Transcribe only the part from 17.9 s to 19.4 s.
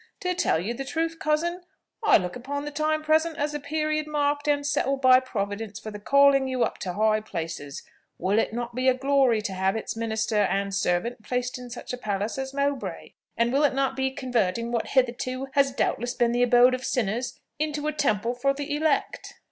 temple for the elect?"